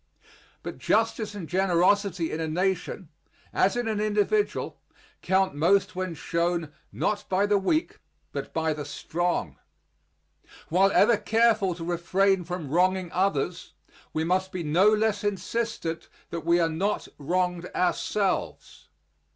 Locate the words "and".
1.35-1.47